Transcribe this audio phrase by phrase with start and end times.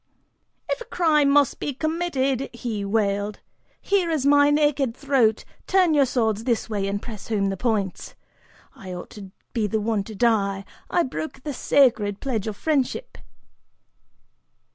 [0.67, 3.39] "If a crime must be committed," he wailed,
[3.79, 8.15] "here is my naked throat, turn your swords this way and press home the points.
[8.75, 13.19] I ought to be the one to die, I broke the sacred pledge of friendship."